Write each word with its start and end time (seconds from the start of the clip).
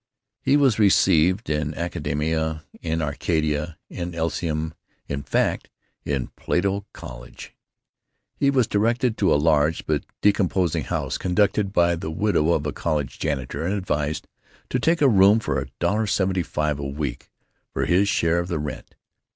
He 0.41 0.57
was 0.57 0.79
received 0.79 1.47
in 1.47 1.75
Academe, 1.75 2.61
in 2.81 3.01
Arcadia, 3.03 3.77
in 3.87 4.15
Elysium; 4.15 4.73
in 5.07 5.21
fact, 5.21 5.69
in 6.03 6.29
Plato 6.35 6.87
College. 6.91 7.53
He 8.35 8.49
was 8.49 8.65
directed 8.65 9.15
to 9.19 9.31
a 9.31 9.35
large 9.37 9.85
but 9.85 10.05
decomposing 10.21 10.85
house 10.85 11.19
conducted 11.19 11.71
by 11.71 11.95
the 11.95 12.09
widow 12.09 12.51
of 12.51 12.65
a 12.65 12.73
college 12.73 13.19
janitor, 13.19 13.63
and 13.63 13.75
advised 13.75 14.27
to 14.71 14.79
take 14.79 15.03
a 15.03 15.07
room 15.07 15.37
at 15.37 15.43
$1.75 15.79 16.79
a 16.79 16.87
week 16.87 17.29
for 17.71 17.85
his 17.85 18.09
share 18.09 18.39
of 18.39 18.47
the 18.47 18.57
rent. 18.57 18.95